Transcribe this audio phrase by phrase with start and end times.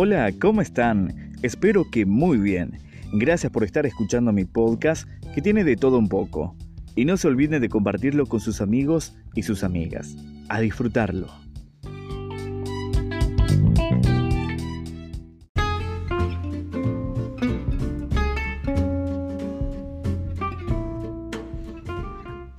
[0.00, 1.32] Hola, ¿cómo están?
[1.42, 2.78] Espero que muy bien.
[3.14, 6.54] Gracias por estar escuchando mi podcast que tiene de todo un poco.
[6.94, 10.14] Y no se olviden de compartirlo con sus amigos y sus amigas.
[10.50, 11.26] A disfrutarlo.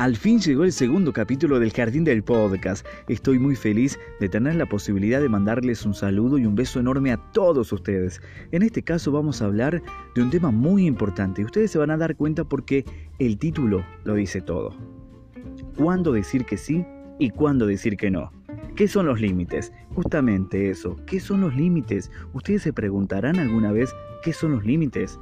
[0.09, 2.83] Al fin llegó el segundo capítulo del Jardín del Podcast.
[3.07, 7.11] Estoy muy feliz de tener la posibilidad de mandarles un saludo y un beso enorme
[7.11, 8.19] a todos ustedes.
[8.51, 9.83] En este caso vamos a hablar
[10.15, 11.45] de un tema muy importante.
[11.45, 12.85] Ustedes se van a dar cuenta porque
[13.19, 14.75] el título lo dice todo.
[15.77, 16.83] ¿Cuándo decir que sí
[17.19, 18.31] y cuándo decir que no?
[18.75, 19.71] ¿Qué son los límites?
[19.93, 20.95] Justamente eso.
[21.05, 22.09] ¿Qué son los límites?
[22.33, 25.19] Ustedes se preguntarán alguna vez qué son los límites.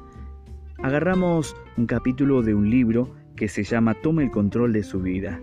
[0.77, 5.39] Agarramos un capítulo de un libro que se llama Tome el control de su vida.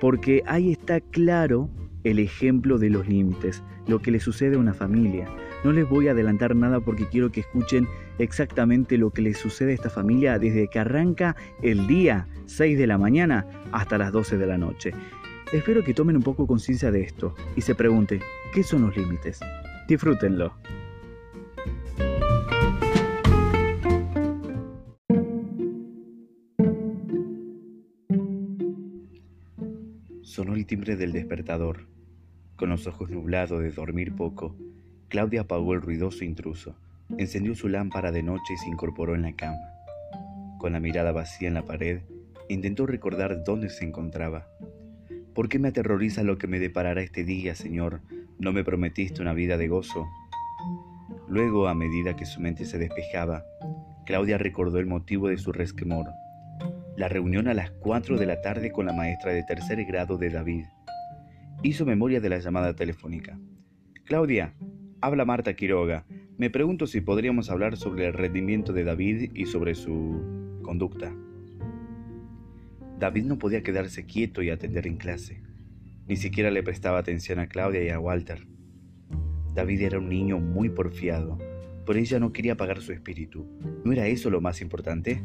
[0.00, 1.70] Porque ahí está claro
[2.02, 5.28] el ejemplo de los límites, lo que le sucede a una familia.
[5.64, 7.86] No les voy a adelantar nada porque quiero que escuchen
[8.18, 12.86] exactamente lo que le sucede a esta familia desde que arranca el día 6 de
[12.86, 14.92] la mañana hasta las 12 de la noche.
[15.52, 18.20] Espero que tomen un poco conciencia de esto y se pregunten,
[18.52, 19.40] ¿qué son los límites?
[19.88, 20.52] Disfrútenlo.
[30.58, 31.86] El timbre del despertador.
[32.56, 34.56] Con los ojos nublados de dormir poco,
[35.08, 36.74] Claudia apagó el ruidoso intruso,
[37.16, 39.56] encendió su lámpara de noche y se incorporó en la cama.
[40.58, 42.00] Con la mirada vacía en la pared,
[42.48, 44.48] intentó recordar dónde se encontraba.
[45.32, 48.00] ¿Por qué me aterroriza lo que me deparará este día, Señor?
[48.40, 50.08] ¿No me prometiste una vida de gozo?
[51.28, 53.44] Luego, a medida que su mente se despejaba,
[54.06, 56.06] Claudia recordó el motivo de su resquemor
[56.98, 60.30] la reunión a las 4 de la tarde con la maestra de tercer grado de
[60.30, 60.64] David.
[61.62, 63.38] Hizo memoria de la llamada telefónica.
[64.04, 64.52] Claudia,
[65.00, 66.04] habla Marta Quiroga.
[66.38, 71.14] Me pregunto si podríamos hablar sobre el rendimiento de David y sobre su conducta.
[72.98, 75.40] David no podía quedarse quieto y atender en clase.
[76.08, 78.44] Ni siquiera le prestaba atención a Claudia y a Walter.
[79.54, 81.38] David era un niño muy porfiado,
[81.86, 83.46] pero ella no quería apagar su espíritu.
[83.84, 85.22] ¿No era eso lo más importante?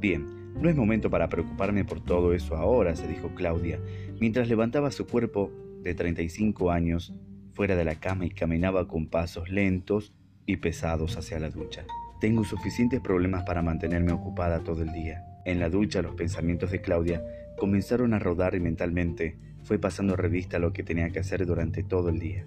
[0.00, 3.78] Bien, no es momento para preocuparme por todo eso ahora, se dijo Claudia,
[4.20, 5.50] mientras levantaba su cuerpo
[5.82, 7.14] de 35 años
[7.54, 10.12] fuera de la cama y caminaba con pasos lentos
[10.46, 11.84] y pesados hacia la ducha.
[12.20, 15.24] Tengo suficientes problemas para mantenerme ocupada todo el día.
[15.44, 17.22] En la ducha los pensamientos de Claudia
[17.56, 22.08] comenzaron a rodar y mentalmente fue pasando revista lo que tenía que hacer durante todo
[22.08, 22.46] el día.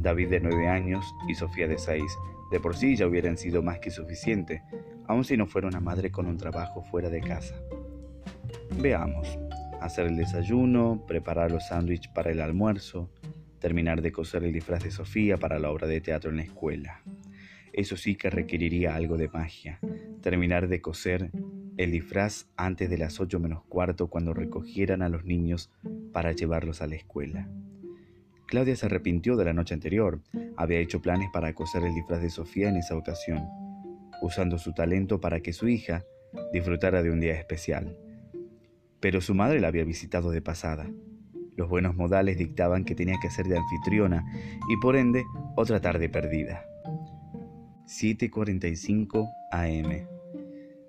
[0.00, 2.16] David de nueve años y Sofía de seis
[2.50, 4.62] de por sí ya hubieran sido más que suficiente,
[5.06, 7.54] aun si no fuera una madre con un trabajo fuera de casa.
[8.80, 9.38] Veamos,
[9.80, 13.10] hacer el desayuno, preparar los sándwiches para el almuerzo,
[13.60, 17.02] terminar de coser el disfraz de Sofía para la obra de teatro en la escuela.
[17.72, 19.78] Eso sí que requeriría algo de magia,
[20.20, 21.30] terminar de coser
[21.76, 25.70] el disfraz antes de las ocho menos cuarto cuando recogieran a los niños
[26.12, 27.48] para llevarlos a la escuela.
[28.50, 30.20] Claudia se arrepintió de la noche anterior.
[30.56, 33.44] Había hecho planes para coser el disfraz de Sofía en esa ocasión,
[34.22, 36.04] usando su talento para que su hija
[36.52, 37.96] disfrutara de un día especial.
[38.98, 40.90] Pero su madre la había visitado de pasada.
[41.54, 44.24] Los buenos modales dictaban que tenía que ser de anfitriona
[44.68, 45.22] y por ende
[45.54, 46.64] otra tarde perdida.
[47.86, 50.06] 7.45 am.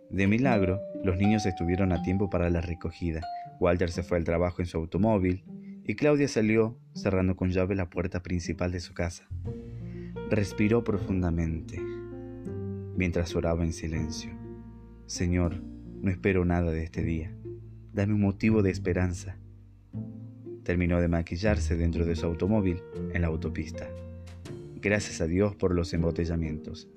[0.10, 3.22] De milagro, los niños estuvieron a tiempo para la recogida.
[3.60, 5.44] Walter se fue al trabajo en su automóvil
[5.92, 9.28] y Claudia salió cerrando con llave la puerta principal de su casa.
[10.30, 11.82] Respiró profundamente
[12.96, 14.32] mientras oraba en silencio.
[15.06, 15.62] Señor,
[16.02, 17.36] no espero nada de este día.
[17.92, 19.36] Dame un motivo de esperanza.
[20.64, 22.82] Terminó de maquillarse dentro de su automóvil
[23.14, 23.90] en la autopista.
[24.78, 26.88] Gracias a Dios por los embotellamientos.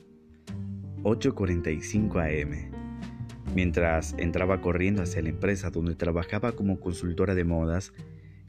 [1.03, 2.71] 8.45 am.
[3.57, 7.93] Mientras entraba corriendo hacia la empresa donde trabajaba como consultora de modas,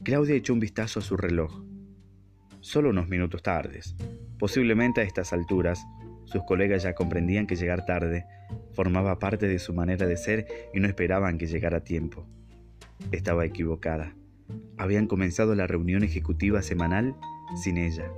[0.06, 1.64] Claudia echó un vistazo a su reloj.
[2.60, 3.96] Solo unos minutos tardes.
[4.38, 5.84] Posiblemente a estas alturas,
[6.26, 8.24] sus colegas ya comprendían que llegar tarde
[8.72, 12.24] formaba parte de su manera de ser y no esperaban que llegara a tiempo.
[13.10, 14.14] Estaba equivocada.
[14.78, 17.16] Habían comenzado la reunión ejecutiva semanal
[17.60, 18.08] sin ella.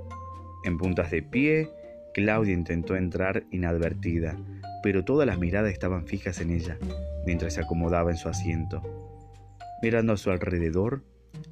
[0.65, 1.71] En puntas de pie,
[2.13, 4.37] Claudia intentó entrar inadvertida,
[4.83, 6.77] pero todas las miradas estaban fijas en ella
[7.25, 8.83] mientras se acomodaba en su asiento.
[9.81, 11.03] Mirando a su alrededor,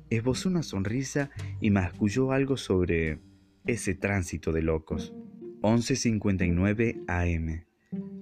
[0.10, 1.30] esbozó una sonrisa
[1.62, 3.20] y masculló algo sobre
[3.66, 5.14] ese tránsito de locos.
[5.62, 7.66] 11.59 am.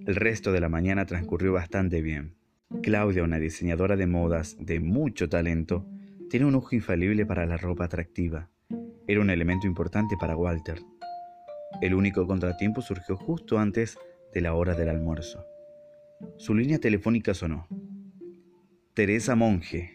[0.06, 2.36] El resto de la mañana transcurrió bastante bien.
[2.82, 5.86] Claudia, una diseñadora de modas de mucho talento,
[6.30, 8.50] tiene un ojo infalible para la ropa atractiva.
[9.08, 10.82] Era un elemento importante para Walter.
[11.82, 13.98] El único contratiempo surgió justo antes
[14.34, 15.46] de la hora del almuerzo.
[16.38, 17.68] Su línea telefónica sonó.
[18.94, 19.95] Teresa Monge.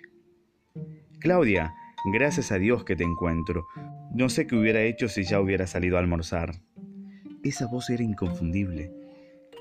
[1.20, 1.74] Claudia,
[2.14, 3.66] gracias a Dios que te encuentro.
[4.14, 6.62] No sé qué hubiera hecho si ya hubiera salido a almorzar.
[7.42, 8.90] Esa voz era inconfundible.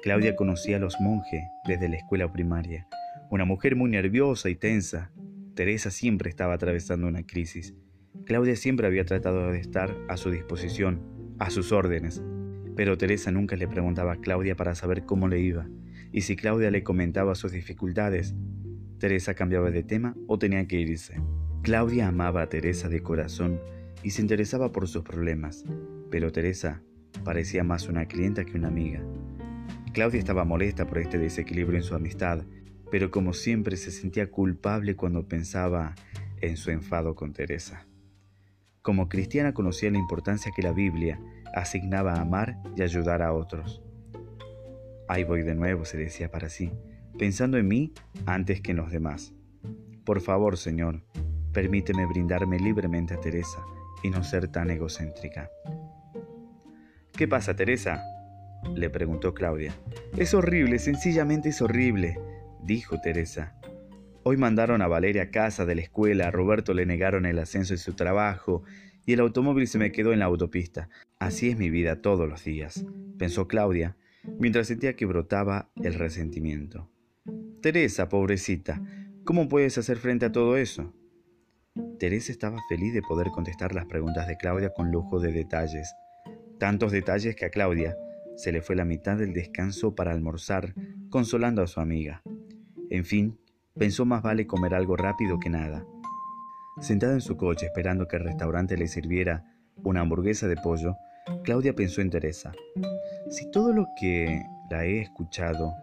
[0.02, 2.88] Claudia conocía a los monjes desde la escuela primaria.
[3.30, 5.12] Una mujer muy nerviosa y tensa.
[5.54, 7.76] Teresa siempre estaba atravesando una crisis.
[8.26, 12.24] Claudia siempre había tratado de estar a su disposición, a sus órdenes.
[12.78, 15.68] Pero Teresa nunca le preguntaba a Claudia para saber cómo le iba.
[16.14, 18.34] Y si Claudia le comentaba sus dificultades,
[18.98, 21.20] Teresa cambiaba de tema o tenía que irse.
[21.62, 23.60] Claudia amaba a Teresa de corazón
[24.02, 25.66] y se interesaba por sus problemas,
[26.10, 26.82] pero Teresa
[27.26, 29.02] parecía más una clienta que una amiga.
[29.94, 32.44] Claudia estaba molesta por este desequilibrio en su amistad,
[32.90, 35.96] pero como siempre se sentía culpable cuando pensaba
[36.40, 37.86] en su enfado con Teresa.
[38.82, 41.20] Como cristiana conocía la importancia que la Biblia
[41.54, 43.82] asignaba a amar y ayudar a otros.
[45.10, 46.72] Ahí voy de nuevo, se decía para sí,
[47.18, 47.94] pensando en mí
[48.26, 49.34] antes que en los demás.
[50.06, 51.04] Por favor, Señor,
[51.54, 53.60] permíteme brindarme libremente a Teresa
[54.04, 55.50] y no ser tan egocéntrica.
[57.14, 58.02] ¿Qué pasa, Teresa?
[58.76, 59.74] le preguntó Claudia.
[60.18, 62.18] Es horrible, sencillamente es horrible,
[62.64, 63.56] dijo Teresa.
[64.24, 67.74] Hoy mandaron a Valeria a casa de la escuela, a Roberto le negaron el ascenso
[67.74, 68.64] en su trabajo
[69.06, 70.90] y el automóvil se me quedó en la autopista.
[71.20, 72.86] Así es mi vida todos los días,
[73.18, 73.96] pensó Claudia,
[74.40, 76.90] mientras sentía que brotaba el resentimiento.
[77.62, 78.82] Teresa, pobrecita,
[79.24, 80.94] ¿cómo puedes hacer frente a todo eso?
[82.00, 85.94] Teresa estaba feliz de poder contestar las preguntas de Claudia con lujo de detalles.
[86.58, 87.98] Tantos detalles que a Claudia
[88.38, 90.74] se le fue la mitad del descanso para almorzar,
[91.10, 92.22] consolando a su amiga.
[92.90, 93.38] En fin,
[93.78, 95.86] pensó más vale comer algo rápido que nada.
[96.80, 99.44] Sentada en su coche esperando que el restaurante le sirviera
[99.84, 100.96] una hamburguesa de pollo,
[101.44, 102.54] Claudia pensó en Teresa.
[103.30, 104.42] Si todo lo que
[104.72, 105.74] la he escuchado,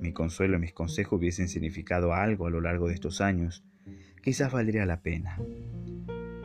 [0.00, 3.62] mi consuelo y mis consejos hubiesen significado algo a lo largo de estos años,
[4.22, 5.38] quizás valdría la pena.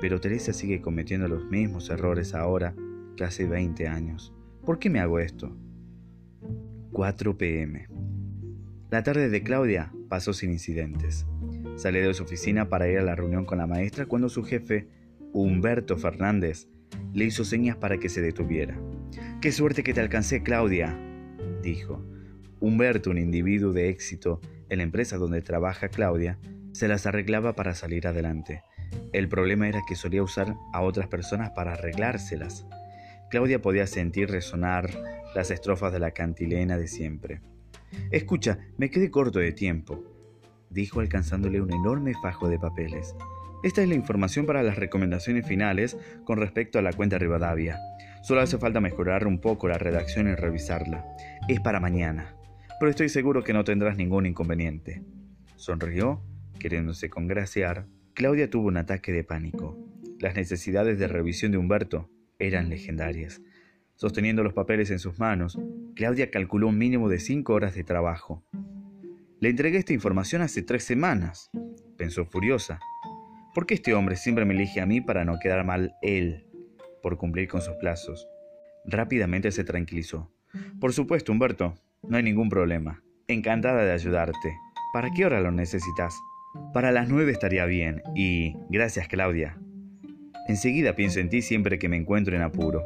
[0.02, 2.76] Pero Teresa sigue cometiendo los mismos errores ahora
[3.18, 4.34] Casi 20 años.
[4.66, 5.56] ¿Por qué me hago esto?
[6.92, 7.88] 4 pm.
[8.92, 11.26] La tarde de Claudia pasó sin incidentes.
[11.78, 14.90] Salió de su oficina para ir a la reunión con la maestra cuando su jefe,
[15.32, 16.68] Humberto Fernández,
[17.14, 18.78] le hizo señas para que se detuviera.
[19.40, 21.00] ¡Qué suerte que te alcancé, Claudia!
[21.64, 22.06] dijo.
[22.60, 26.38] Humberto, un individuo de éxito en la empresa donde trabaja Claudia,
[26.76, 28.62] se las arreglaba para salir adelante.
[29.14, 32.66] El problema era que solía usar a otras personas para arreglárselas.
[33.30, 34.90] Claudia podía sentir resonar
[35.34, 37.40] las estrofas de la cantilena de siempre.
[38.12, 40.04] Escucha, me quedé corto de tiempo,
[40.70, 43.16] dijo alcanzándole un enorme fajo de papeles.
[43.64, 47.80] Esta es la información para las recomendaciones finales con respecto a la cuenta Rivadavia.
[48.22, 51.06] Solo hace falta mejorar un poco la redacción y revisarla.
[51.48, 52.36] Es para mañana,
[52.82, 55.04] pero estoy seguro que no tendrás ningún inconveniente.
[55.56, 56.22] Sonrió,
[56.60, 57.88] queriéndose congraciar.
[58.14, 59.78] Claudia tuvo un ataque de pánico.
[60.20, 62.10] Las necesidades de revisión de Humberto
[62.40, 63.42] eran legendarias.
[63.96, 65.58] Sosteniendo los papeles en sus manos,
[65.96, 68.44] Claudia calculó un mínimo de cinco horas de trabajo.
[69.40, 71.50] Le entregué esta información hace tres semanas,
[71.98, 72.80] pensó furiosa.
[73.54, 76.46] ¿Por qué este hombre siempre me elige a mí para no quedar mal él
[77.02, 78.28] por cumplir con sus plazos?
[78.86, 80.32] Rápidamente se tranquilizó.
[80.80, 83.02] Por supuesto, Humberto, no hay ningún problema.
[83.28, 84.58] Encantada de ayudarte.
[84.94, 86.16] ¿Para qué hora lo necesitas?
[86.74, 88.02] Para las nueve estaría bien.
[88.16, 89.58] Y gracias, Claudia.
[90.48, 92.86] Enseguida pienso en ti siempre que me encuentro en apuro.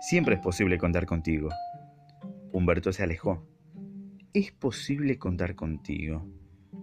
[0.00, 1.50] Siempre es posible contar contigo.
[2.52, 3.46] Humberto se alejó.
[4.32, 6.26] Es posible contar contigo.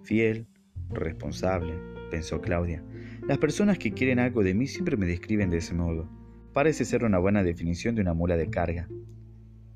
[0.04, 0.48] Fiel,
[0.90, 1.74] responsable,
[2.10, 2.84] pensó Claudia.
[3.28, 6.10] Las personas que quieren algo de mí siempre me describen de ese modo.
[6.54, 8.90] Parece ser una buena definición de una mula de carga.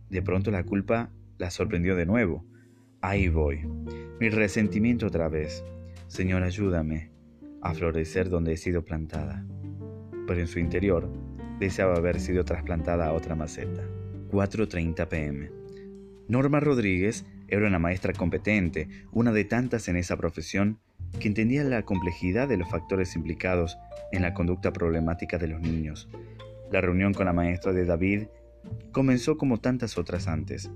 [0.10, 2.46] De pronto la culpa la sorprendió de nuevo.
[3.02, 3.62] Ahí voy.
[4.20, 5.64] Mi resentimiento otra vez.
[6.16, 7.12] Señor, ayúdame
[7.62, 9.46] a florecer donde he sido plantada
[10.26, 11.12] pero en su interior
[11.60, 13.84] deseaba haber sido trasplantada a otra maceta.
[14.32, 15.52] 4.30 pm.
[16.30, 20.80] Norma Rodríguez era una maestra competente, una de tantas en esa profesión,
[21.20, 23.78] que entendía la complejidad de los factores implicados
[24.14, 26.08] en la conducta problemática de los niños.
[26.72, 28.24] La reunión con la maestra de David
[28.94, 30.72] comenzó como tantas otras antes,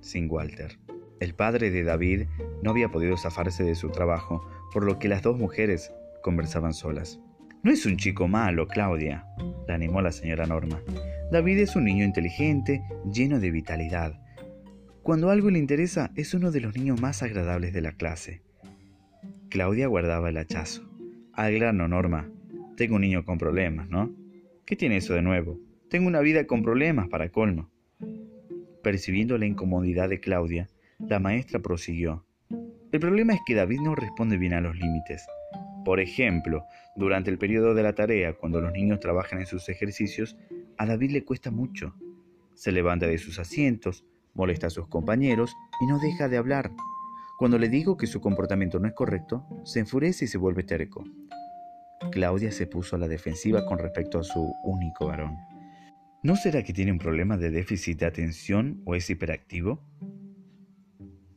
[0.00, 0.78] sin Walter.
[1.20, 2.24] El padre de David
[2.62, 7.20] no había podido zafarse de su trabajo, por lo que las dos mujeres conversaban solas.
[7.62, 9.26] No es un chico malo, Claudia,
[9.68, 10.80] la animó la señora Norma.
[11.30, 14.18] David es un niño inteligente, lleno de vitalidad.
[15.02, 18.42] Cuando algo le interesa, es uno de los niños más agradables de la clase.
[19.50, 20.88] Claudia guardaba el hachazo.
[21.34, 22.30] Al grano, Norma.
[22.76, 24.10] Tengo un niño con problemas, ¿no?
[24.64, 25.58] ¿Qué tiene eso de nuevo?
[25.90, 27.70] Tengo una vida con problemas para colmo.
[28.82, 30.68] Percibiendo la incomodidad de Claudia,
[31.08, 32.24] la maestra prosiguió.
[32.92, 35.26] El problema es que David no responde bien a los límites.
[35.84, 36.64] Por ejemplo,
[36.96, 40.36] durante el periodo de la tarea, cuando los niños trabajan en sus ejercicios,
[40.76, 41.94] a David le cuesta mucho.
[42.54, 44.04] Se levanta de sus asientos,
[44.34, 46.72] molesta a sus compañeros y no deja de hablar.
[47.38, 51.04] Cuando le digo que su comportamiento no es correcto, se enfurece y se vuelve terco.
[52.12, 55.36] Claudia se puso a la defensiva con respecto a su único varón.
[56.22, 59.82] ¿No será que tiene un problema de déficit de atención o es hiperactivo?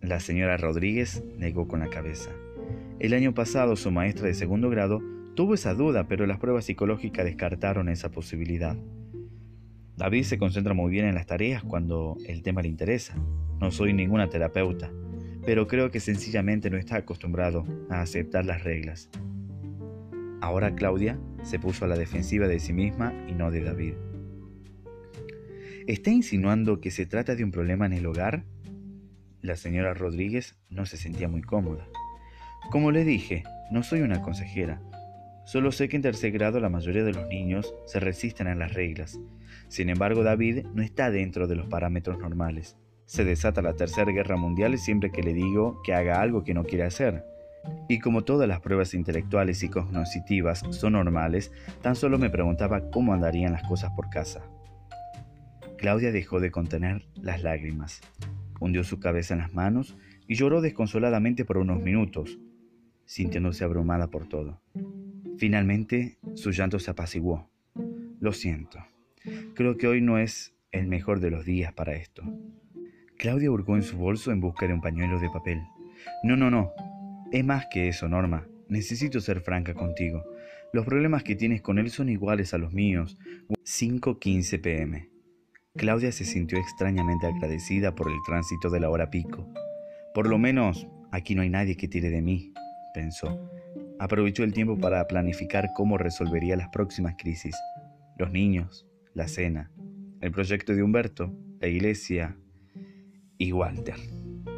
[0.04, 2.30] La señora Rodríguez negó con la cabeza.
[3.00, 5.02] El año pasado su maestra de segundo grado
[5.34, 8.76] tuvo esa duda, pero las pruebas psicológicas descartaron esa posibilidad.
[9.96, 13.16] David se concentra muy bien en las tareas cuando el tema le interesa.
[13.62, 14.92] No soy ninguna terapeuta,
[15.46, 19.10] pero creo que sencillamente no está acostumbrado a aceptar las reglas.
[20.42, 23.94] Ahora Claudia se puso a la defensiva de sí misma y no de David.
[25.88, 28.44] ¿Está insinuando que se trata de un problema en el hogar?
[29.44, 31.86] La señora Rodríguez no se sentía muy cómoda.
[32.72, 34.82] Como le dije, no soy una consejera.
[35.46, 38.74] Solo sé que en tercer grado la mayoría de los niños se resisten a las
[38.74, 39.20] reglas.
[39.68, 42.78] Sin embargo, David no está dentro de los parámetros normales.
[43.06, 46.64] Se desata la Tercera Guerra Mundial siempre que le digo que haga algo que no
[46.64, 47.26] quiere hacer.
[47.90, 53.14] Y como todas las pruebas intelectuales y cognitivas son normales, tan solo me preguntaba cómo
[53.14, 54.42] andarían las cosas por casa.
[55.78, 58.00] Claudia dejó de contener las lágrimas,
[58.60, 62.40] hundió su cabeza en las manos y lloró desconsoladamente por unos minutos,
[63.06, 64.62] sintiéndose abrumada por todo.
[65.38, 67.50] Finalmente, su llanto se apaciguó.
[68.20, 68.80] Lo siento.
[69.56, 72.24] Creo que hoy no es el mejor de los días para esto.
[73.18, 75.62] Claudia hurgó en su bolso en busca de un pañuelo de papel.
[76.24, 76.72] No, no, no.
[77.32, 78.48] Es más que eso, Norma.
[78.70, 80.24] Necesito ser franca contigo.
[80.74, 83.18] Los problemas que tienes con él son iguales a los míos.
[83.64, 85.13] 5.15 pm.
[85.76, 89.52] Claudia se sintió extrañamente agradecida por el tránsito de la hora pico.
[90.14, 92.54] Por lo menos, aquí no hay nadie que tire de mí,
[92.94, 93.50] pensó.
[93.98, 97.56] Aprovechó el tiempo para planificar cómo resolvería las próximas crisis.
[98.20, 99.72] Los niños, la cena,
[100.22, 102.38] el proyecto de Humberto, la iglesia
[103.40, 103.96] y Walter.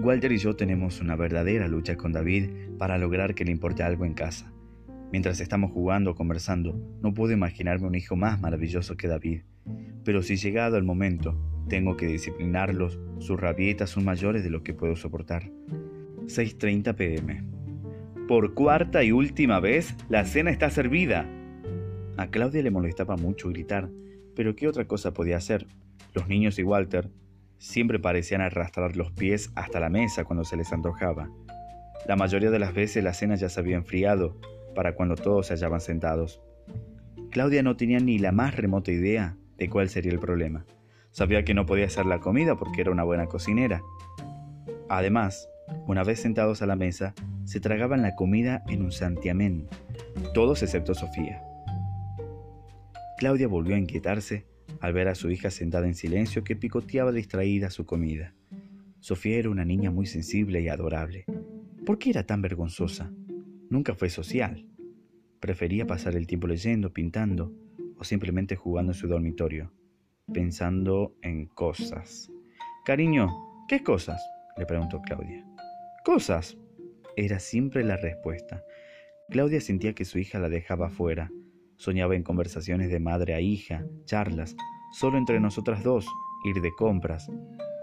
[0.01, 4.03] Walter y yo tenemos una verdadera lucha con David para lograr que le importe algo
[4.03, 4.51] en casa.
[5.15, 9.43] Mientras estamos jugando o conversando, no puedo imaginarme un hijo más maravilloso que David.
[10.03, 11.37] Pero si llegado el momento,
[11.69, 15.49] tengo que disciplinarlos, sus rabietas son mayores de lo que puedo soportar.
[16.25, 17.43] 6.30 pm.
[18.27, 21.25] Por cuarta y última vez, la cena está servida.
[22.17, 23.89] A Claudia le molestaba mucho gritar,
[24.35, 25.65] pero ¿qué otra cosa podía hacer?
[26.13, 27.09] Los niños y Walter
[27.57, 31.31] siempre parecían arrastrar los pies hasta la mesa cuando se les antojaba.
[32.05, 34.37] La mayoría de las veces la cena ya se había enfriado
[34.75, 36.41] para cuando todos se hallaban sentados.
[37.31, 40.65] Claudia no tenía ni la más remota idea de cuál sería el problema.
[41.11, 43.81] Sabía que no podía hacer la comida porque era una buena cocinera.
[44.89, 45.49] Además,
[45.87, 47.15] una vez sentados a la mesa,
[47.45, 49.67] se tragaban la comida en un santiamén,
[50.33, 51.41] todos excepto Sofía.
[53.17, 54.45] Claudia volvió a inquietarse
[54.81, 58.33] al ver a su hija sentada en silencio que picoteaba distraída su comida.
[58.99, 61.25] Sofía era una niña muy sensible y adorable.
[61.85, 63.11] ¿Por qué era tan vergonzosa?
[63.69, 64.65] Nunca fue social.
[65.39, 67.51] Prefería pasar el tiempo leyendo, pintando
[67.97, 69.71] o simplemente jugando en su dormitorio,
[70.31, 72.31] pensando en cosas.
[72.85, 73.29] Cariño,
[73.67, 74.21] ¿qué cosas?
[74.57, 75.45] le preguntó Claudia.
[76.03, 76.57] Cosas.
[77.17, 78.63] Era siempre la respuesta.
[79.29, 81.31] Claudia sentía que su hija la dejaba fuera.
[81.77, 84.55] Soñaba en conversaciones de madre a hija, charlas,
[84.91, 86.05] solo entre nosotras dos,
[86.43, 87.31] ir de compras.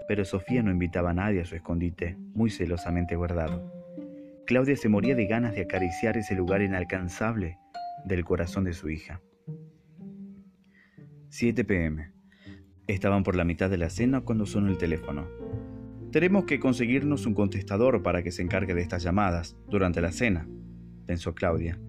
[0.07, 3.82] Pero Sofía no invitaba a nadie a su escondite, muy celosamente guardado.
[4.45, 7.59] Claudia se moría de ganas de acariciar ese lugar inalcanzable
[8.03, 9.21] del corazón de su hija.
[11.29, 12.11] 7 pm.
[12.87, 15.27] Estaban por la mitad de la cena cuando sonó el teléfono.
[16.11, 20.45] Tenemos que conseguirnos un contestador para que se encargue de estas llamadas durante la cena,
[21.05, 21.79] pensó Claudia.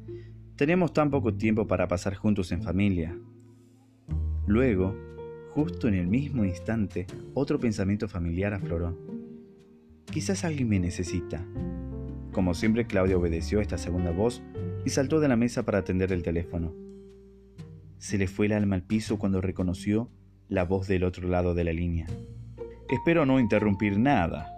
[0.54, 3.18] Tenemos tan poco tiempo para pasar juntos en familia.
[4.46, 4.96] Luego,
[5.50, 8.96] justo en el mismo instante, otro pensamiento familiar afloró.
[10.06, 11.44] Quizás alguien me necesita.
[12.34, 14.42] Como siempre, Claudia obedeció esta segunda voz
[14.84, 16.74] y saltó de la mesa para atender el teléfono.
[17.98, 20.10] Se le fue el alma al piso cuando reconoció
[20.48, 22.06] la voz del otro lado de la línea.
[22.90, 24.48] Espero no interrumpir nada,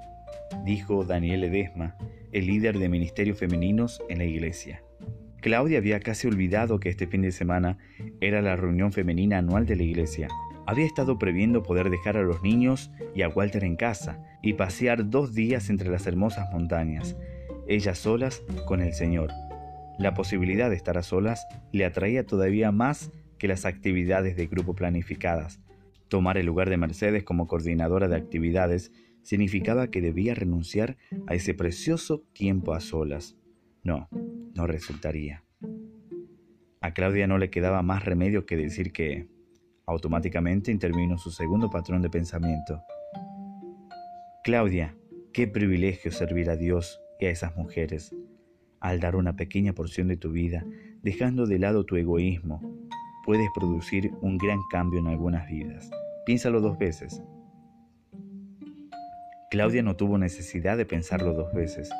[0.64, 1.96] dijo Daniel Edesma,
[2.32, 4.82] el líder de ministerios femeninos en la iglesia.
[5.42, 7.76] Claudia había casi olvidado que este fin de semana
[8.22, 10.28] era la reunión femenina anual de la iglesia.
[10.66, 15.10] Había estado previendo poder dejar a los niños y a Walter en casa y pasear
[15.10, 17.16] dos días entre las hermosas montañas,
[17.68, 19.30] ellas solas con el Señor.
[19.98, 24.74] La posibilidad de estar a solas le atraía todavía más que las actividades de grupo
[24.74, 25.60] planificadas.
[26.08, 28.92] Tomar el lugar de Mercedes como coordinadora de actividades
[29.22, 30.96] significaba que debía renunciar
[31.26, 33.36] a ese precioso tiempo a solas.
[33.82, 34.08] No,
[34.54, 35.44] no resultaría.
[36.80, 39.28] A Claudia no le quedaba más remedio que decir que
[39.86, 42.82] automáticamente intervino su segundo patrón de pensamiento.
[44.44, 44.96] Claudia,
[45.32, 48.14] qué privilegio servir a Dios y a esas mujeres,
[48.80, 50.64] al dar una pequeña porción de tu vida,
[51.02, 52.60] dejando de lado tu egoísmo,
[53.24, 55.90] puedes producir un gran cambio en algunas vidas.
[56.24, 57.22] Piénsalo dos veces.
[59.50, 61.90] Claudia no tuvo necesidad de pensarlo dos veces.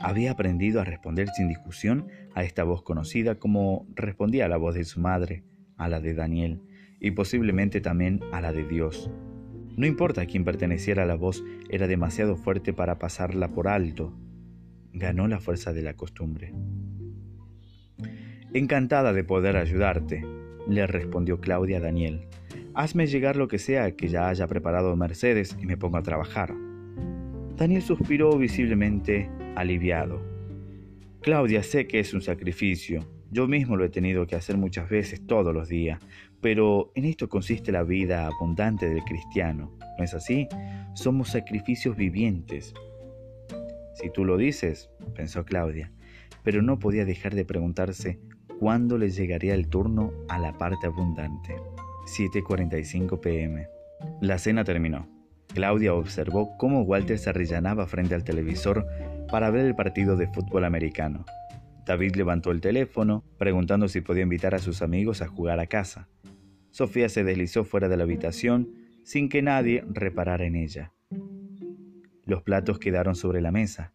[0.00, 4.74] Había aprendido a responder sin discusión a esta voz conocida como respondía a la voz
[4.74, 5.44] de su madre,
[5.76, 6.60] a la de Daniel
[7.00, 9.10] y posiblemente también a la de Dios.
[9.76, 14.14] No importa a quién perteneciera la voz, era demasiado fuerte para pasarla por alto.
[14.94, 16.52] Ganó la fuerza de la costumbre.
[18.52, 20.24] Encantada de poder ayudarte,
[20.68, 22.28] le respondió Claudia a Daniel.
[22.74, 26.54] Hazme llegar lo que sea que ya haya preparado Mercedes y me pongo a trabajar.
[27.56, 30.22] Daniel suspiró visiblemente aliviado.
[31.20, 33.04] Claudia, sé que es un sacrificio.
[33.30, 35.98] Yo mismo lo he tenido que hacer muchas veces todos los días,
[36.40, 39.76] pero en esto consiste la vida abundante del cristiano.
[39.98, 40.46] ¿No es así?
[40.94, 42.74] Somos sacrificios vivientes.
[43.94, 45.92] Si tú lo dices, pensó Claudia,
[46.42, 48.20] pero no podía dejar de preguntarse
[48.58, 51.56] cuándo le llegaría el turno a la parte abundante.
[52.06, 53.68] 7.45 pm.
[54.20, 55.08] La cena terminó.
[55.54, 58.86] Claudia observó cómo Walter se arrellanaba frente al televisor
[59.30, 61.24] para ver el partido de fútbol americano.
[61.86, 66.08] David levantó el teléfono, preguntando si podía invitar a sus amigos a jugar a casa.
[66.70, 68.72] Sofía se deslizó fuera de la habitación
[69.04, 70.93] sin que nadie reparara en ella.
[72.26, 73.92] Los platos quedaron sobre la mesa.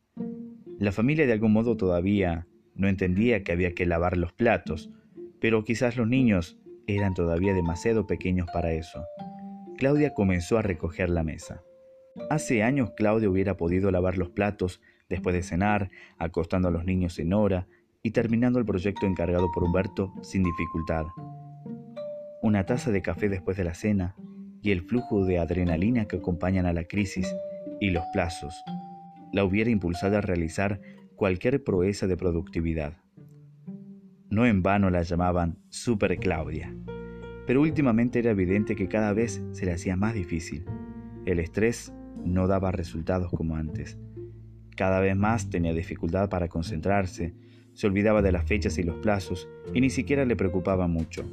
[0.77, 4.91] La familia de algún modo todavía no entendía que había que lavar los platos,
[5.41, 9.03] pero quizás los niños eran todavía demasiado pequeños para eso.
[9.77, 11.63] Claudia comenzó a recoger la mesa.
[12.29, 17.18] Hace años Claudia hubiera podido lavar los platos después de cenar, acostando a los niños
[17.18, 17.68] en hora
[18.03, 21.05] y terminando el proyecto encargado por Humberto sin dificultad.
[22.42, 24.15] Una taza de café después de la cena
[24.61, 27.33] y el flujo de adrenalina que acompañan a la crisis
[27.79, 28.63] y los plazos
[29.31, 30.81] la hubiera impulsado a realizar
[31.15, 32.94] cualquier proeza de productividad.
[34.29, 36.75] No en vano la llamaban Super Claudia,
[37.46, 40.65] pero últimamente era evidente que cada vez se le hacía más difícil.
[41.25, 43.98] El estrés no daba resultados como antes.
[44.75, 47.33] Cada vez más tenía dificultad para concentrarse,
[47.74, 51.24] se olvidaba de las fechas y los plazos y ni siquiera le preocupaba mucho.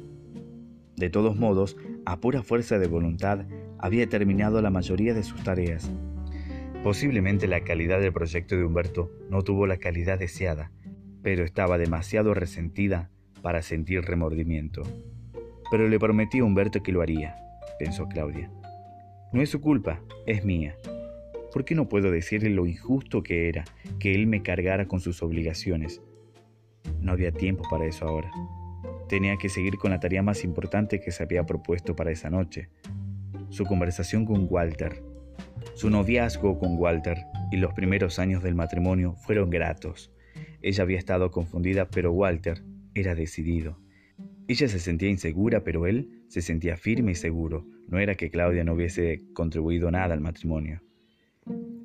[0.95, 3.45] De todos modos, a pura fuerza de voluntad,
[3.79, 5.91] había terminado la mayoría de sus tareas
[6.87, 10.71] Posiblemente la calidad del proyecto de Humberto no tuvo la calidad deseada,
[11.21, 13.09] pero estaba demasiado resentida
[13.41, 14.83] para sentir remordimiento.
[15.69, 17.35] Pero le prometí a Humberto que lo haría,
[17.77, 18.49] pensó Claudia.
[19.33, 20.77] No es su culpa, es mía.
[21.51, 23.65] ¿Por qué no puedo decirle lo injusto que era
[23.99, 26.01] que él me cargara con sus obligaciones?
[27.01, 28.31] No había tiempo para eso ahora.
[29.09, 32.69] Tenía que seguir con la tarea más importante que se había propuesto para esa noche,
[33.49, 35.06] su conversación con Walter.
[35.75, 37.17] Su noviazgo con Walter
[37.51, 40.11] y los primeros años del matrimonio fueron gratos.
[40.61, 43.79] Ella había estado confundida, pero Walter era decidido.
[44.47, 47.65] Ella se sentía insegura, pero él se sentía firme y seguro.
[47.87, 50.81] No era que Claudia no hubiese contribuido nada al matrimonio.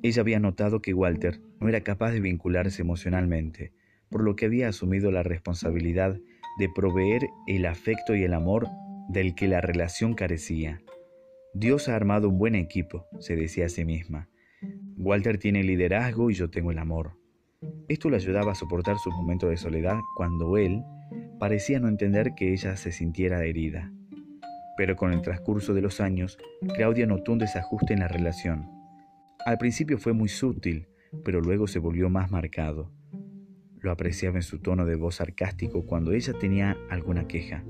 [0.01, 3.71] Ella había notado que Walter no era capaz de vincularse emocionalmente,
[4.09, 6.19] por lo que había asumido la responsabilidad
[6.59, 8.67] de proveer el afecto y el amor
[9.09, 10.81] del que la relación carecía.
[11.55, 14.27] Dios ha armado un buen equipo, se decía a sí misma.
[14.97, 17.11] Walter tiene el liderazgo y yo tengo el amor.
[17.87, 20.83] Esto le ayudaba a soportar sus momentos de soledad cuando él
[21.39, 23.93] parecía no entender que ella se sintiera herida.
[24.77, 26.39] Pero con el transcurso de los años,
[26.73, 28.67] Claudia notó un desajuste en la relación.
[29.45, 30.87] Al principio fue muy sutil,
[31.23, 32.91] pero luego se volvió más marcado.
[33.79, 37.63] Lo apreciaba en su tono de voz sarcástico cuando ella tenía alguna queja.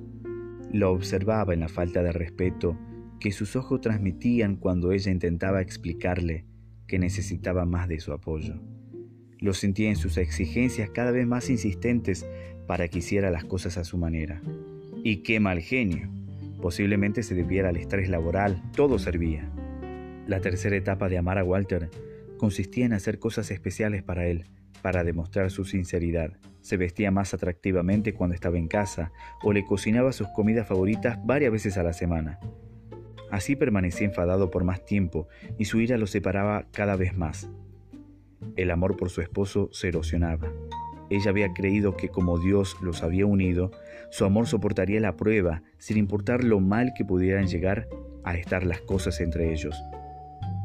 [0.72, 2.78] Lo observaba en la falta de respeto
[3.23, 6.43] que sus ojos transmitían cuando ella intentaba explicarle
[6.88, 8.55] que necesitaba más de su apoyo.
[9.39, 12.27] Lo sentía en sus exigencias cada vez más insistentes
[12.67, 14.41] para que hiciera las cosas a su manera.
[15.05, 16.09] Y qué mal genio.
[16.62, 19.49] Posiblemente se debiera al estrés laboral, todo servía.
[20.27, 21.89] La tercera etapa de amar a Walter
[22.38, 24.49] consistía en hacer cosas especiales para él,
[24.81, 26.33] para demostrar su sinceridad.
[26.59, 31.53] Se vestía más atractivamente cuando estaba en casa o le cocinaba sus comidas favoritas varias
[31.53, 32.41] veces a la semana.
[33.34, 37.50] Así permanecía enfadado por más tiempo y su ira lo separaba cada vez más.
[38.56, 40.54] El amor por su esposo se erosionaba.
[41.10, 43.72] Ella había creído que como Dios los había unido,
[44.12, 47.89] Su amor soportaría la prueba sin importar lo mal que pudieran llegar
[48.24, 49.76] a estar las cosas entre ellos.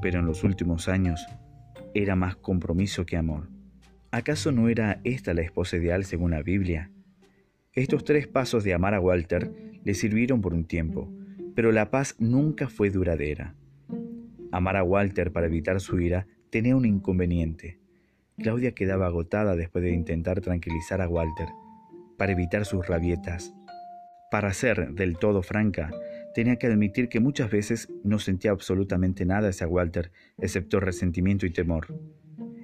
[0.02, 1.26] Pero en los últimos años
[1.94, 3.48] era más compromiso que amor.
[4.10, 6.90] ¿Acaso no era esta la esposa ideal según la Biblia?
[7.72, 9.50] Estos tres pasos de amar a Walter
[9.82, 11.10] le sirvieron por un tiempo,
[11.58, 13.56] pero la paz nunca fue duradera.
[14.52, 17.80] Amar a Walter para evitar su ira tenía un inconveniente.
[18.38, 21.48] Claudia quedaba agotada después de intentar tranquilizar a Walter,
[22.16, 23.52] para evitar sus rabietas.
[24.30, 25.90] Para ser del todo franca,
[26.32, 31.50] tenía que admitir que muchas veces no sentía absolutamente nada hacia Walter, excepto resentimiento y
[31.50, 31.88] temor.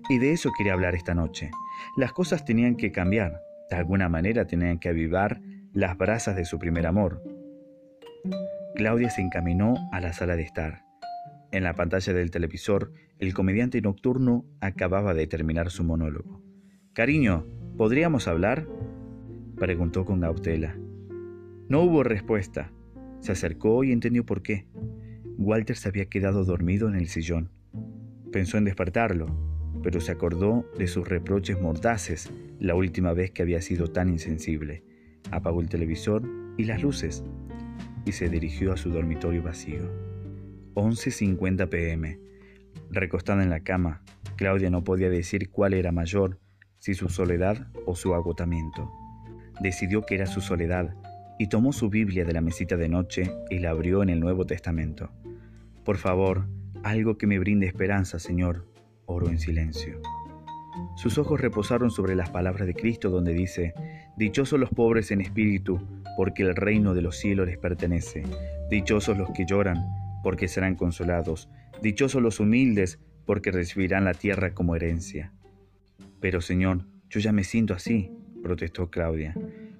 [0.09, 1.51] Y de eso quería hablar esta noche.
[1.97, 5.41] Las cosas tenían que cambiar, de alguna manera tenían que avivar
[5.73, 7.21] las brasas de su primer amor.
[8.75, 10.85] Claudia se encaminó a la sala de estar.
[11.53, 16.43] En la pantalla del televisor, el comediante nocturno acababa de terminar su monólogo.
[16.93, 18.67] Cariño, ¿podríamos hablar?
[19.57, 20.77] preguntó con cautela.
[21.69, 22.73] No hubo respuesta.
[23.21, 24.67] Se acercó y entendió por qué.
[25.39, 27.51] Walter se había quedado dormido en el sillón.
[28.33, 29.27] Pensó en despertarlo,
[29.85, 34.83] pero se acordó de sus reproches mordaces la última vez que había sido tan insensible.
[35.31, 37.23] Apagó el televisor y las luces
[38.05, 39.91] y se dirigió a su dormitorio vacío.
[40.75, 42.19] 11.50 pm.
[42.91, 44.03] Recostada en la cama,
[44.37, 46.39] Claudia no podía decir cuál era mayor,
[46.79, 48.91] si su soledad o su agotamiento.
[49.61, 50.95] Decidió que era su soledad
[51.39, 54.45] y tomó su Biblia de la mesita de noche y la abrió en el Nuevo
[54.47, 55.11] Testamento.
[55.85, 56.47] Por favor,
[56.83, 58.67] algo que me brinde esperanza, Señor,
[59.07, 60.01] oró en silencio.
[60.97, 63.75] Sus ojos reposaron sobre las palabras de Cristo donde dice,
[64.17, 65.81] Dichosos los pobres en espíritu,
[66.17, 68.23] porque el reino de los cielos les pertenece.
[68.71, 69.79] Dichosos los que lloran,
[70.23, 71.49] porque serán consolados.
[71.83, 75.33] Dichosos los humildes, porque recibirán la tierra como herencia.
[76.21, 78.11] Pero Señor, yo ya me siento así,
[78.43, 79.35] protestó Claudia.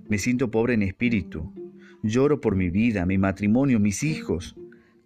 [0.09, 1.53] Me siento pobre en espíritu.
[2.03, 4.57] Lloro por mi vida, mi matrimonio, mis hijos.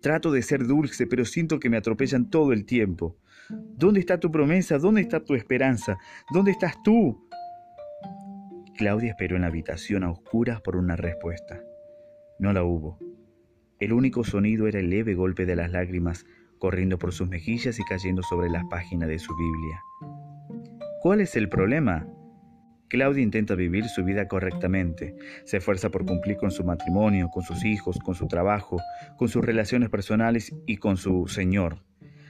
[0.01, 3.17] Trato de ser dulce, pero siento que me atropellan todo el tiempo.
[3.51, 4.79] ¿Dónde está tu promesa?
[4.79, 5.99] ¿Dónde está tu esperanza?
[6.33, 7.28] ¿Dónde estás tú?
[8.79, 11.61] Claudia esperó en la habitación a oscuras por una respuesta.
[12.39, 13.01] No la hubo.
[13.81, 16.25] El único sonido era el leve golpe de las lágrimas
[16.61, 19.83] corriendo por sus mejillas y cayendo sobre las páginas de su Biblia.
[21.03, 22.07] ¿Cuál es el problema?
[22.89, 27.65] Claudia intenta vivir su vida correctamente, se esfuerza por cumplir con su matrimonio, con sus
[27.65, 28.81] hijos, con su trabajo,
[29.17, 31.83] con sus relaciones personales y con su Señor.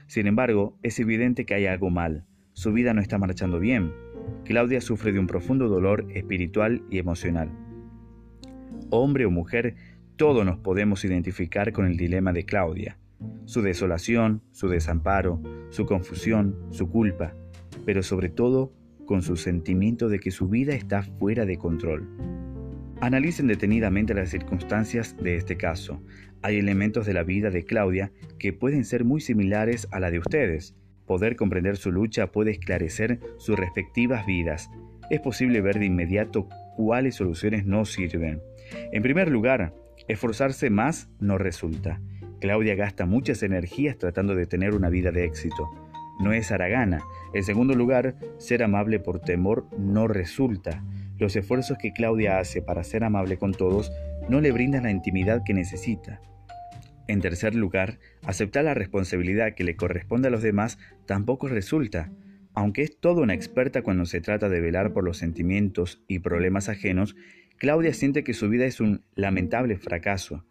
[0.07, 2.25] Sin embargo, es evidente que hay algo mal.
[2.53, 3.93] Su vida no está marchando bien.
[4.45, 7.49] Claudia sufre de un profundo dolor espiritual y emocional.
[8.89, 9.75] Hombre o mujer,
[10.15, 12.97] todos nos podemos identificar con el dilema de Claudia.
[13.45, 17.33] Su desolación, su desamparo, su confusión, su culpa,
[17.85, 18.73] pero sobre todo
[19.05, 22.07] con su sentimiento de que su vida está fuera de control.
[23.01, 26.01] Analicen detenidamente las circunstancias de este caso.
[26.41, 30.19] Hay elementos de la vida de Claudia que pueden ser muy similares a la de
[30.19, 30.75] ustedes.
[31.09, 34.69] Poder comprender su lucha puede esclarecer sus respectivas vidas.
[35.09, 38.43] Es posible ver de inmediato cuáles soluciones no sirven.
[38.91, 39.73] En primer lugar,
[40.07, 41.99] esforzarse más no resulta.
[42.39, 45.71] Claudia gasta muchas energías tratando de tener una vida de éxito.
[46.19, 46.99] No es haragana.
[47.33, 50.83] En segundo lugar, ser amable por temor no resulta.
[51.17, 53.91] Los esfuerzos que Claudia hace para ser amable con todos
[54.29, 56.21] no le brindan la intimidad que necesita.
[57.09, 62.11] En tercer lugar, aceptar la responsabilidad que le corresponde a los demás tampoco resulta.
[62.53, 66.69] Aunque es toda una experta cuando se trata de velar por los sentimientos y problemas
[66.69, 67.15] ajenos,
[67.57, 70.45] Claudia siente que su vida es un lamentable fracaso.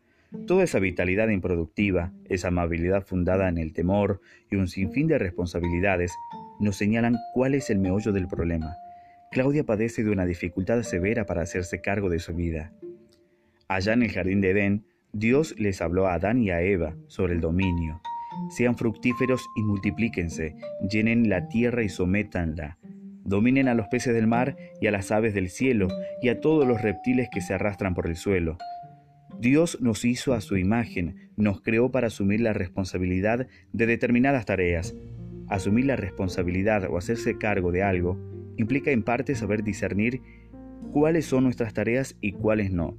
[0.46, 6.12] Toda esa vitalidad improductiva, esa amabilidad fundada en el temor y un sinfín de responsabilidades
[6.60, 8.76] nos señalan cuál es el meollo del problema
[9.30, 12.72] Claudia padece de una dificultad severa para hacerse cargo de su vida.
[13.68, 14.86] Allá en el jardín de Edén,
[15.18, 18.00] Dios les habló a Adán y a Eva sobre el dominio.
[18.50, 20.54] Sean fructíferos y multiplíquense,
[20.88, 22.78] llenen la tierra y sométanla.
[23.24, 25.88] Dominen a los peces del mar y a las aves del cielo
[26.22, 28.58] y a todos los reptiles que se arrastran por el suelo.
[29.40, 34.94] Dios nos hizo a su imagen, nos creó para asumir la responsabilidad de determinadas tareas.
[35.48, 38.16] Asumir la responsabilidad o hacerse cargo de algo
[38.56, 40.22] implica en parte saber discernir
[40.92, 42.96] cuáles son nuestras tareas y cuáles no.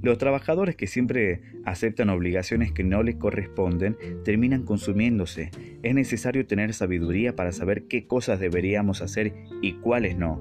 [0.00, 5.50] Los trabajadores que siempre aceptan obligaciones que no les corresponden terminan consumiéndose.
[5.82, 10.40] Es necesario tener sabiduría para saber qué cosas deberíamos hacer y cuáles no.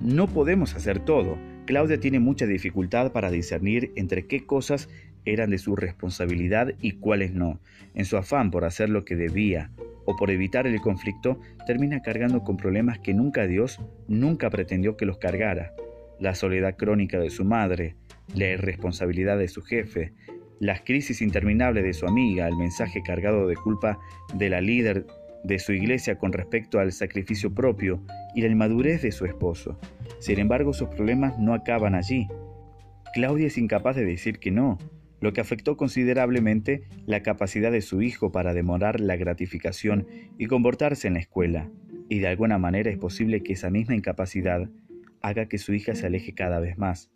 [0.00, 1.38] No podemos hacer todo.
[1.66, 4.88] Claudia tiene mucha dificultad para discernir entre qué cosas
[5.24, 7.60] eran de su responsabilidad y cuáles no.
[7.94, 9.70] En su afán por hacer lo que debía
[10.04, 15.06] o por evitar el conflicto, termina cargando con problemas que nunca Dios nunca pretendió que
[15.06, 15.72] los cargara.
[16.20, 17.96] la soledad crónica de su madre,
[18.34, 20.12] la irresponsabilidad de su jefe,
[20.60, 23.98] las crisis interminables de su amiga, el mensaje cargado de culpa
[24.34, 25.06] de la líder
[25.44, 28.02] de su iglesia con respecto al sacrificio propio
[28.34, 29.78] y la inmadurez de su esposo.
[30.18, 32.26] Sin embargo, sus problemas no acaban allí.
[33.12, 34.78] Claudia es incapaz de decir que no,
[35.20, 40.06] lo que afectó considerablemente la capacidad de su hijo para demorar la gratificación
[40.38, 41.70] y comportarse en la escuela,
[42.08, 44.68] y de alguna manera es posible que esa misma incapacidad
[45.22, 47.10] haga que su hija se aleje cada vez más.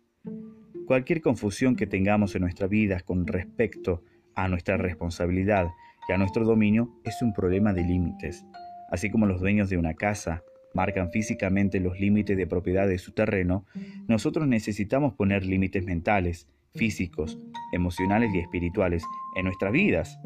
[0.89, 4.01] Cualquier confusión que tengamos en nuestra vida con respecto
[4.33, 5.67] a nuestra responsabilidad
[6.07, 8.43] y a nuestro dominio es un problema de límites.
[8.89, 10.41] Así como los dueños de una casa
[10.73, 13.67] marcan físicamente los límites de propiedad de su terreno,
[14.07, 17.37] nosotros necesitamos poner límites mentales, físicos,
[17.71, 19.03] emocionales y espirituales
[19.35, 20.19] en nuestras vidas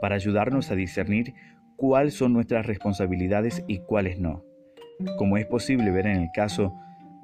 [0.00, 1.34] para ayudarnos a discernir
[1.74, 4.44] cuáles son nuestras responsabilidades y cuáles no.
[5.18, 6.72] Como es posible ver en el caso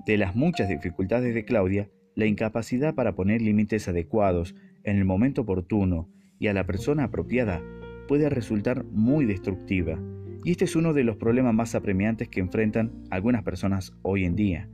[0.07, 5.43] de las muchas dificultades de Claudia, la incapacidad para poner límites adecuados en el momento
[5.43, 7.63] oportuno y a la persona apropiada
[8.09, 9.99] puede resultar muy destructiva.
[10.45, 14.37] Y este es uno de los problemas más apremiantes que enfrentan algunas personas hoy en
[14.37, 14.69] día.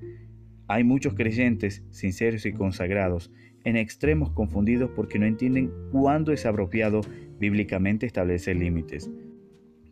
[0.68, 3.30] Hay muchos creyentes, sinceros y consagrados,
[3.64, 7.00] en extremos confundidos porque no entienden cuándo es apropiado
[7.38, 9.10] bíblicamente establecer límites.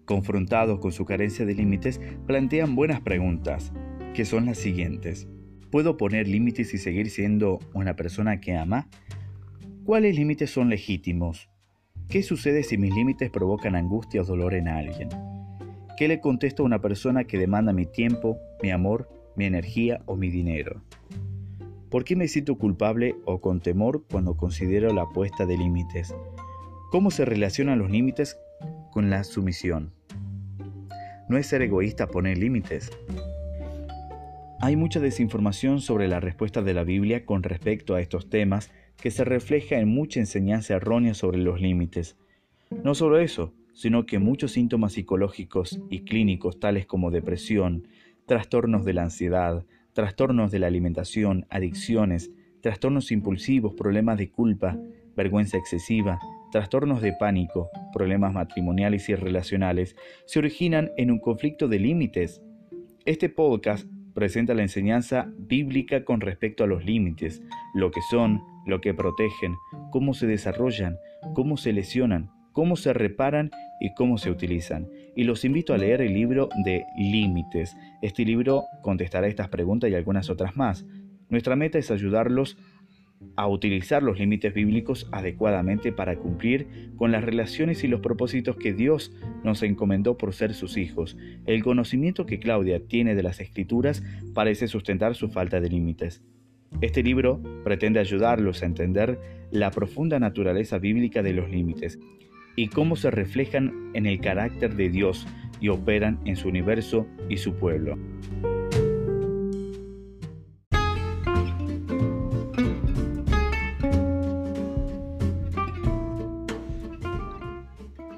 [0.04, 3.72] Confrontados con su carencia de límites, plantean buenas preguntas,
[4.14, 5.28] que son las siguientes.
[5.74, 8.87] ¿Puedo poner límites y seguir siendo una persona que ama?
[9.84, 11.50] ¿Cuáles límites son legítimos?
[12.08, 15.08] ¿Qué sucede si mis límites provocan angustia o dolor en alguien?
[15.96, 20.14] ¿Qué le contesto a una persona que demanda mi tiempo, mi amor, mi energía o
[20.14, 20.80] mi dinero?
[21.90, 26.14] ¿Por qué me siento culpable o con temor cuando considero la puesta de límites?
[26.92, 28.38] ¿Cómo se relacionan los límites
[28.92, 29.92] con la sumisión?
[31.28, 32.92] ¿No es ser egoísta poner límites?
[34.64, 39.11] Hay mucha desinformación sobre la respuesta de la Biblia con respecto a estos temas que
[39.11, 42.16] se refleja en mucha enseñanza errónea sobre los límites.
[42.83, 47.88] No solo eso, sino que muchos síntomas psicológicos y clínicos tales como depresión,
[48.24, 52.31] trastornos de la ansiedad, trastornos de la alimentación, adicciones,
[52.62, 54.79] trastornos impulsivos, problemas de culpa,
[55.14, 56.18] vergüenza excesiva,
[56.53, 62.40] trastornos de pánico, problemas matrimoniales y relacionales, se originan en un conflicto de límites.
[63.05, 67.42] Este podcast presenta la enseñanza bíblica con respecto a los límites,
[67.74, 69.57] lo que son, lo que protegen,
[69.90, 70.96] cómo se desarrollan,
[71.35, 73.50] cómo se lesionan, cómo se reparan
[73.81, 74.88] y cómo se utilizan.
[75.16, 77.77] Y los invito a leer el libro de Límites.
[78.00, 80.87] Este libro contestará estas preguntas y algunas otras más.
[81.29, 82.57] Nuestra meta es ayudarlos
[83.37, 88.72] a utilizar los límites bíblicos adecuadamente para cumplir con las relaciones y los propósitos que
[88.72, 91.16] Dios nos encomendó por ser sus hijos.
[91.46, 94.03] El conocimiento que Claudia tiene de las escrituras
[94.35, 96.22] parece sustentar su falta de límites.
[96.81, 99.18] Este libro pretende ayudarlos a entender
[99.50, 101.98] la profunda naturaleza bíblica de los límites
[102.57, 105.27] y cómo se reflejan en el carácter de Dios
[105.61, 107.96] y operan en su universo y su pueblo.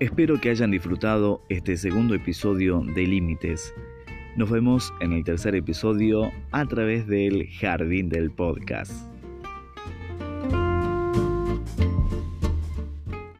[0.06, 3.74] Espero que hayan disfrutado este segundo episodio de Límites.
[4.36, 9.15] Nos vemos en el tercer episodio a través del Jardín del Podcast.